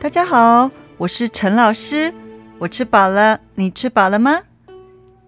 [0.00, 2.10] 大家好，我是陈老师。
[2.58, 4.40] 我吃饱了，你吃饱了吗？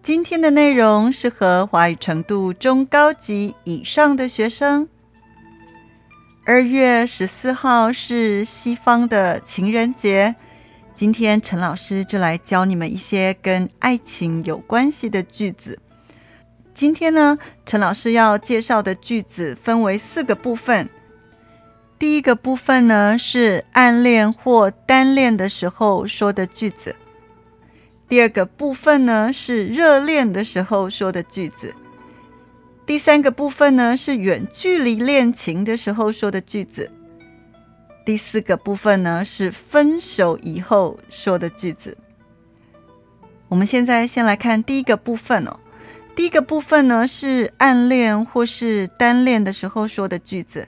[0.03, 4.89] 今天的内容适合华语程度中高级以上的学生。
[6.47, 10.35] 二月十四号是西方的情人节，
[10.95, 15.79] 今天陈老师就来教你们一些跟爱情有关系的句子。
[16.73, 20.89] 今天呢，陈老师要介绍的句子分为四个部分。
[22.03, 26.97] 第一个部分呢是暗恋或单恋的时候说的句子。
[28.09, 31.73] 第二个部分呢是热恋的时候说的句子。
[32.85, 36.91] 第三个部分呢是远距离恋情的时候说的句子。
[38.05, 41.97] 第四个部分呢是分手以后说的句子。
[43.47, 45.57] 我们现在先来看第一个部分哦。
[46.17, 50.67] 第一个部分呢是暗恋或是单恋的时候说的句子。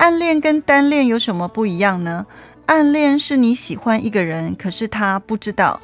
[0.00, 2.24] 暗恋跟单恋有什么不一样呢？
[2.64, 5.78] 暗恋是你喜欢一个人，可是他不知道；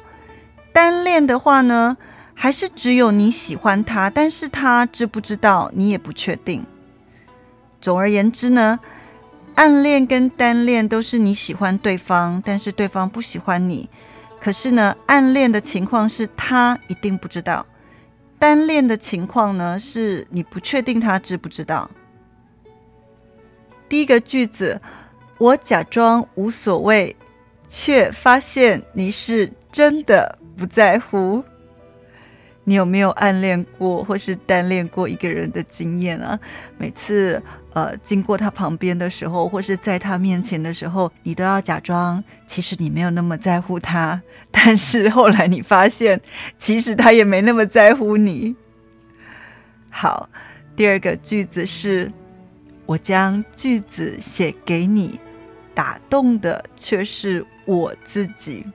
[0.73, 1.95] 单恋的话呢，
[2.33, 6.65] 还是只有你喜欢他，但是他知不知道你也不确定。
[7.79, 8.79] 总而言之呢，
[9.53, 13.87] 暗恋跟单恋都是你喜欢对方，但是对方不喜欢你。
[14.41, 17.63] 可是呢，暗恋的情况是他一定不知道；
[18.39, 21.87] 单恋的情况呢，是你不确定他知不知道。
[23.89, 24.81] 第一个句子，
[25.37, 27.15] 我假装无所谓，
[27.67, 31.43] 却发现你是真的不在乎。
[32.65, 36.37] 你有没有暗恋过或是单恋过一个人的经验啊？
[36.77, 44.21] 每次呃经过他旁边的时候，或是在他面前的时候，你都要假装其实你没有那么在乎他，
[44.51, 46.19] 但是后来你发现
[46.57, 48.53] 其实他也没那么在乎你。
[49.89, 50.29] 好，
[50.75, 52.11] 第二个句子是。
[52.87, 55.19] 我将句子写给你，
[55.75, 58.65] 打动的却是我自己。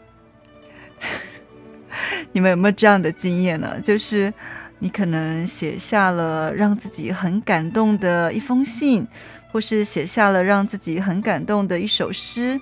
[2.31, 3.81] 你们有没有这样的经验呢？
[3.81, 4.33] 就是
[4.79, 9.07] 你可能写下了让自己很感动的一封信，
[9.51, 12.61] 或是写下了让自己很感动的一首诗，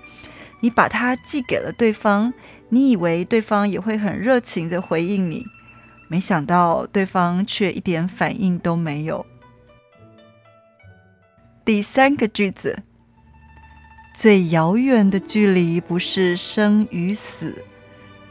[0.61, 2.33] 你把它寄给了对方，
[2.69, 5.45] 你以为对方也会很热情的回应你，
[6.09, 9.27] 没想到对方却一点反应都没有。
[11.65, 12.79] 第三个句子，
[14.15, 17.65] 最遥远的距离不是生与死，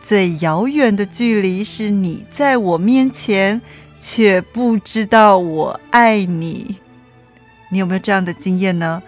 [0.01, 3.61] 最遥远的距离是你在我面前，
[3.99, 6.77] 却不知道我爱你。
[7.69, 9.01] 你有没有这样的经验呢？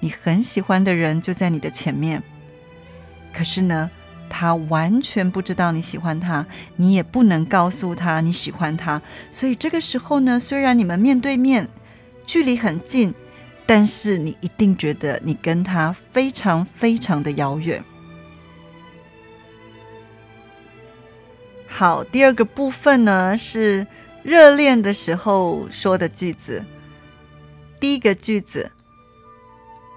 [0.00, 2.22] 你很喜欢的人就在你的前面，
[3.32, 3.90] 可是呢，
[4.28, 9.00] 他完全不知道你喜欢他，你也不能告诉他你喜欢他。
[9.30, 11.68] 所以这个时候呢，虽然你们面对面，
[12.24, 13.14] 距离很近。
[13.66, 17.82] 但是你一定觉得你跟他非常非常的遥远。
[21.66, 23.86] 好，第二个部分呢是
[24.22, 26.64] 热恋的时候说的句子。
[27.80, 28.70] 第一个句子：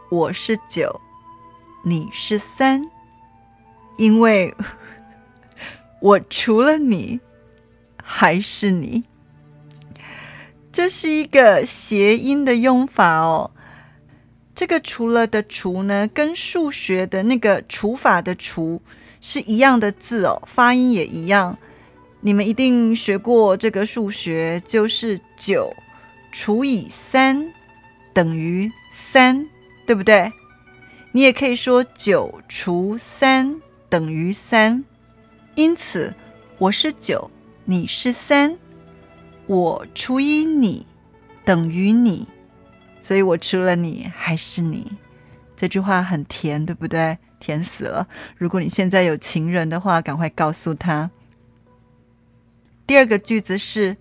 [0.09, 0.99] 我是九，
[1.85, 2.83] 你是三，
[3.97, 4.53] 因为
[6.01, 7.19] 我除了你
[8.03, 9.03] 还是你。
[10.71, 13.51] 这是一个谐音的用法哦。
[14.59, 18.81] 这个除了的除呢，跟数学的那个除法的除
[19.21, 21.57] 是一样的字哦，发音也一样。
[22.19, 25.73] 你们一定学过这个数学，就是九
[26.29, 27.53] 除以三
[28.11, 29.47] 等于三，
[29.87, 30.29] 对不对？
[31.13, 34.83] 你也可以说九除三等于三。
[35.55, 36.13] 因此，
[36.57, 37.31] 我是九，
[37.63, 38.57] 你是三，
[39.47, 40.85] 我除以你
[41.45, 42.27] 等于你。
[42.99, 44.91] 所以我除了你还是你，
[45.55, 47.17] 这句话很甜，对不对？
[47.39, 48.05] 甜死了！
[48.37, 51.09] 如果你现在有情人的话，赶快告诉他。
[52.85, 53.95] 第二个句子是：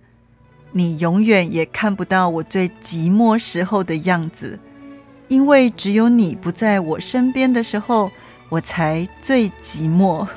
[0.73, 4.59] 你永远也看不到我最寂寞时候的样子，
[5.29, 8.11] 因为只有你不在我身边的时候，
[8.49, 10.27] 我才最寂寞。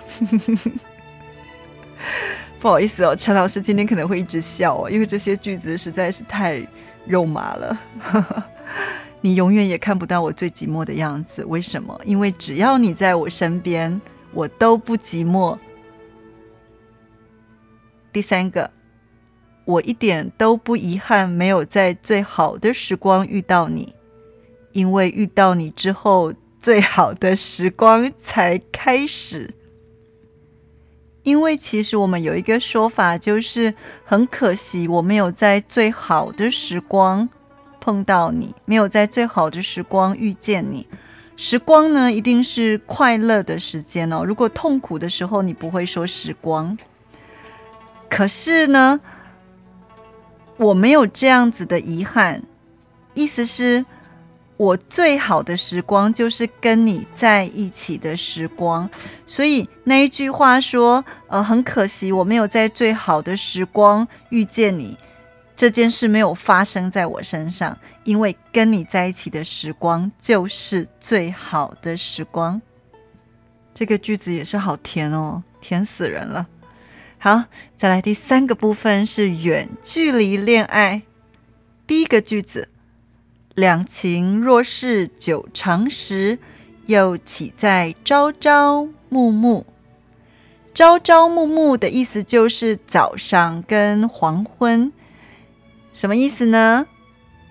[2.63, 6.65] 不好意思哦，陈老师今天可能会一直笑哦，因为这些句子实在是太
[7.05, 7.77] 肉麻了。
[9.21, 12.01] 你永远也看不到我最寂寞的样子，为什么？
[12.05, 14.01] 因为只要你在我身边，
[14.33, 15.59] 我都不寂寞。
[18.13, 18.71] 第三个，
[19.65, 23.93] 我一点都不遗憾没有在最好的时光遇到你，
[24.71, 29.53] 因为遇到你之后，最好的时光才开始。
[31.23, 33.73] 因为其实我们有一个说法，就是
[34.05, 37.29] 很可惜我没有在最好的时光。
[37.85, 40.87] 碰到你，没有在最好的时光遇见你，
[41.37, 44.23] 时光呢，一定是快乐的时间哦。
[44.25, 46.79] 如果痛苦的时候，你不会说时光。
[48.09, 49.01] 可是呢，
[50.59, 52.45] 我没有这样子的遗憾。
[53.15, 53.85] 意思是，
[54.63, 58.89] 我最好的时光就是跟你在一起的时光。
[59.27, 64.97] 所以那一句话说，呃，很可惜我没有在最好的时光遇见你。
[65.57, 72.63] 这件事没有发生在我身上，因为跟你在一起的时光就是最好的时光。
[73.75, 76.47] 这个句子也是好甜哦，甜死人了。
[77.19, 77.43] 好，
[77.77, 81.03] 再来第三个部分是远距离恋爱。
[81.85, 82.69] 第一个句子：
[83.55, 86.39] 两情若是久长时，
[86.87, 89.65] 又岂在朝朝暮暮？
[90.73, 94.91] 朝朝暮暮的意思就是早上跟黄昏。
[95.93, 96.87] 什么意思呢？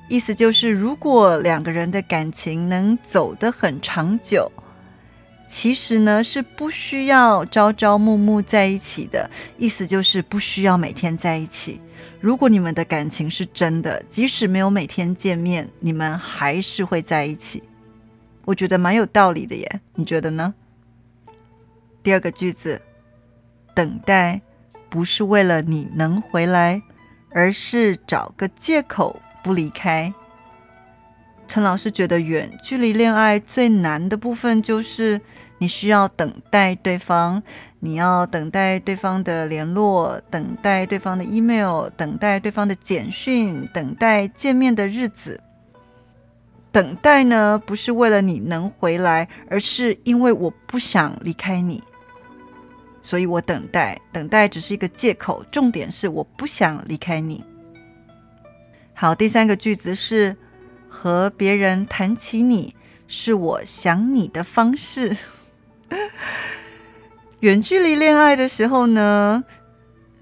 [0.10, 4.52] 意思就是，如果两个人的感情能走得很长久，
[5.52, 9.30] 其实呢是不需要朝朝暮暮在一起的。
[9.58, 11.82] 意思就是不需要每天在一起。
[12.22, 17.62] 如果你们的感情是真的，即使没有每天见面，你们还是会在一起。
[18.46, 20.54] 我觉得蛮有道理的耶，你觉得呢？
[22.02, 22.82] 第二个句子，
[23.76, 24.40] 等待
[24.90, 26.82] 不是为了你能回来。
[27.34, 30.14] 而是找个借口不离开。
[31.52, 35.20] 陈老师觉得，远距离恋爱最难的部分就是
[35.58, 37.44] 你需要等待对方，
[37.82, 45.42] 你要等待对方的联络，等待对方的 email，等待对方的简讯，等待见面的日子。
[46.72, 51.84] 等待呢，不是为了你能回来，而是因为我不想离开你。
[53.02, 57.44] 所以我等待，等待只是一个借口，重点是我不想离开你。
[58.94, 60.34] 好，第三个句子是
[60.94, 62.76] 和别人谈起你，
[63.08, 65.16] 是我想你的方式。
[67.40, 69.42] 远距离恋爱的时候呢，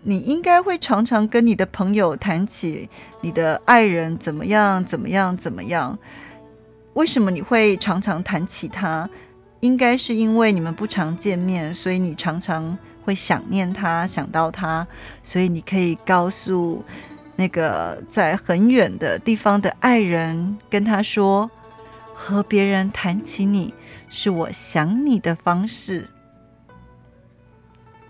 [0.04, 2.88] 你应该会常常跟你的朋友谈起
[3.22, 5.98] 你的爱人怎么样，怎么样，怎么样？
[6.94, 9.10] 为什么你会常常谈起他？
[9.62, 14.88] 应该是因为你们不常见面，所以你常常会想念他，想到他，
[15.24, 16.84] 所以你可以告诉
[17.40, 21.50] 那个在很远的地方的爱人，跟他说，
[22.14, 23.74] 和别人谈起你
[24.10, 26.06] 是我想你的方式。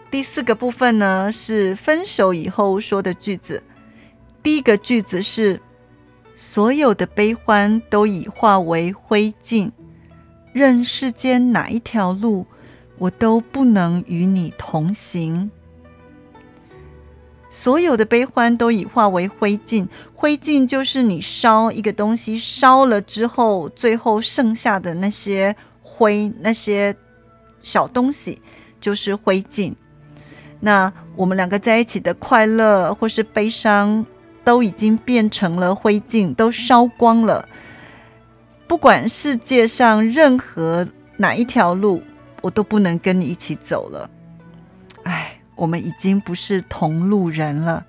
[0.09, 3.61] 第四个部分呢是分手以后说的句子，
[4.41, 5.61] 第一个句子是
[6.35, 9.71] 所有的悲欢都已化为灰烬。
[10.53, 12.47] 任世间哪一条路，
[12.97, 15.51] 我都不能与你同行。
[17.49, 26.95] 所有的悲欢都已化为灰烬，灰烬就是你烧一个东西，烧了之后，最后剩下的那些灰，那些
[27.61, 28.39] 小东西
[28.79, 29.73] 就是灰烬。
[30.59, 34.05] 那我们两个在一起的快乐或是悲伤，
[34.43, 37.47] 都已经变成了灰烬，都烧光了。
[38.67, 40.87] 不管世界上任何
[41.17, 42.03] 哪一条路，
[42.41, 44.07] 我都不能跟你一起走了。
[45.59, 47.85] 我们已经不是同路人了。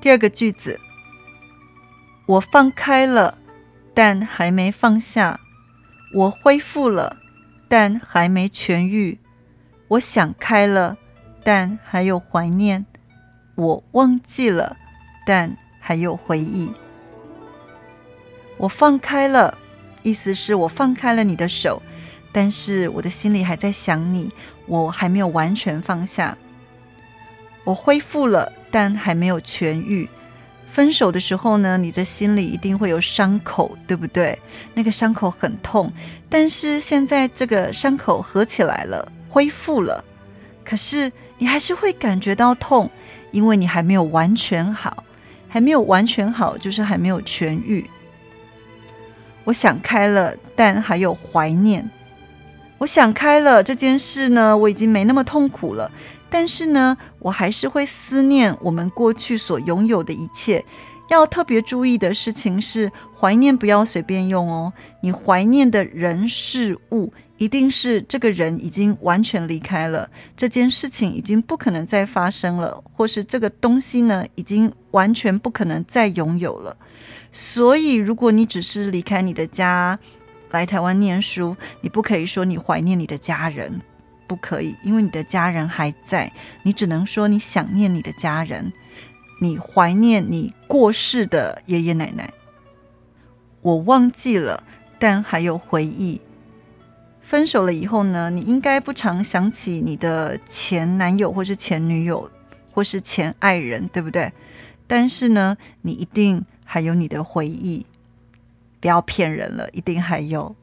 [0.00, 0.80] 第二个句子，
[2.26, 3.36] 我放开了，
[3.92, 5.38] 但还没放下；
[6.14, 7.18] 我恢复了，
[7.68, 9.18] 但还没痊愈；
[9.88, 10.96] 我想开了，
[11.44, 12.84] 但还有怀念；
[13.54, 14.78] 我忘记了，
[15.26, 16.72] 但还有回忆。
[18.56, 19.58] 我放开了，
[20.02, 21.82] 意思是我放开了你的手，
[22.38, 24.30] 但是我的心里还在想你，
[24.66, 26.38] 我还没有完全放下。
[27.64, 30.08] 我恢复了，但还没有痊愈。
[30.68, 34.38] 分手的时候呢，你的心里一定会有伤口，对不对？
[34.72, 35.92] 那个伤口很痛，
[36.28, 40.04] 但是现在这个伤口合起来了，恢复了，
[40.64, 42.88] 可是你还是会感觉到痛，
[43.32, 45.02] 因为你还没有完全好，
[45.48, 47.84] 还没有完全好，就是还没有痊愈。
[49.42, 51.90] 我想开了，但还有怀念。
[52.78, 55.90] 我想开了这件事呢，我已经没那么痛苦了。
[56.30, 60.64] 但是呢，我还是会思念我们过去所拥有的一切。
[61.08, 64.70] 要特别注意的事情是，怀念不要随便用哦。
[65.00, 76.76] 你怀念的人事物，一定是这个人已经完全离开了，这件事情已经不可能再发生了，或是这个东西呢，已经完全不可能再拥有了。
[77.32, 79.98] 所以，如果你只是离开你的家
[80.50, 83.80] 来台湾念书，你不可以说你怀念你的家人，
[84.26, 86.30] 不可以，因为你的家人还在。
[86.62, 88.72] 你只能说你想念你的家人，
[89.40, 92.32] 你怀念你过世的爷爷奶奶。
[93.60, 94.62] 我忘记了，
[94.98, 96.20] 但还有回忆。
[97.20, 102.30] 分手了以后呢，你应该不常想起你的前男友或是前女友
[102.72, 104.32] 或是前爱人，对不对？
[104.86, 107.84] 但是呢，你一定还有你的回忆，
[108.80, 110.54] 不要骗人了，一定还有。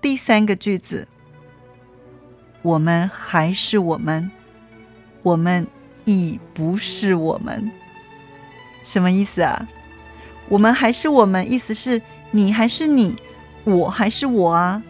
[0.00, 1.06] 第三个句子，
[2.62, 4.30] 我们还是我们，
[5.22, 5.66] 我们
[6.04, 7.70] 已不是我们，
[8.82, 9.68] 什么意思啊？
[10.48, 13.16] 我们还是我们，意思是你还是你。
[13.64, 14.82] 我还是我啊，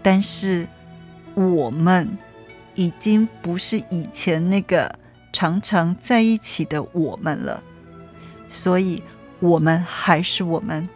[0.00, 0.66] 但是
[1.34, 2.08] 我们
[2.76, 4.96] 已经不是以前那个
[5.32, 7.60] 常常在一起的我们了，
[8.46, 9.02] 所以
[9.40, 10.88] 我们还是我们，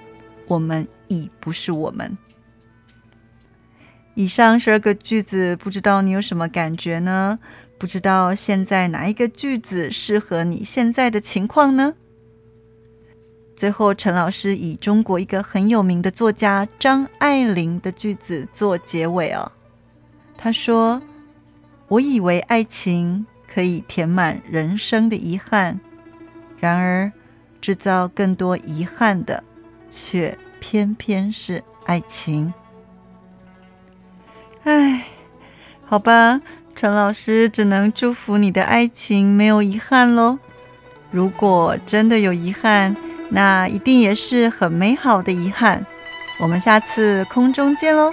[0.47, 2.17] 我们已不是我们。
[4.15, 7.39] 以上十二个句子，不知道你有什么感觉呢？
[7.77, 11.95] 不知道现在哪一个句子适合你现在的情况呢？
[13.57, 19.51] 最后，陈老师以中国一个很有名的作家张爱玲的句子做结尾哦。
[20.37, 21.01] 他说
[21.89, 25.79] ：“我以为爱情可以填满人生的遗憾，
[26.59, 27.11] 然而
[27.65, 29.43] 制造更多遗憾的，
[29.89, 32.53] 却偏偏是爱情。”
[34.65, 35.07] 唉，
[35.87, 36.43] 好吧，
[36.75, 40.39] 陈老师只能祝福你的爱情没有遗憾喽。
[41.11, 42.95] 如果真的有遗憾，
[43.31, 45.87] 那一定也是很美好的遗憾。
[46.39, 48.13] 我们下次空中见喽。